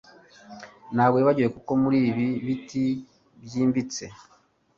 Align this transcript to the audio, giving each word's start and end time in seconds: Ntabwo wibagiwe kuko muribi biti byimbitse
Ntabwo 0.93 1.15
wibagiwe 1.17 1.49
kuko 1.55 1.71
muribi 1.81 2.27
biti 2.45 2.83
byimbitse 3.43 4.03